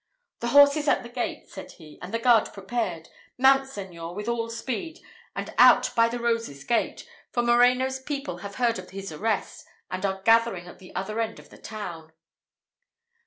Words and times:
"The 0.39 0.47
horse 0.47 0.75
is 0.77 0.87
at 0.87 1.03
the 1.03 1.09
gate," 1.09 1.47
said 1.47 1.73
he, 1.73 1.99
"and 2.01 2.11
the 2.11 2.17
guard 2.17 2.51
prepared; 2.53 3.07
mount, 3.37 3.65
Señor, 3.65 4.15
with 4.15 4.27
all 4.27 4.49
speed, 4.49 4.97
and 5.35 5.53
out 5.59 5.93
by 5.95 6.07
the 6.09 6.17
Roses' 6.17 6.63
gate, 6.63 7.07
for 7.31 7.43
Moreno's 7.43 7.99
people 7.99 8.37
have 8.39 8.55
heard 8.55 8.79
of 8.79 8.89
his 8.89 9.11
arrest, 9.11 9.63
and 9.91 10.03
are 10.03 10.23
gathering 10.23 10.65
at 10.65 10.79
the 10.79 10.95
other 10.95 11.19
end 11.19 11.37
of 11.37 11.49
the 11.51 11.57
town." 11.59 12.13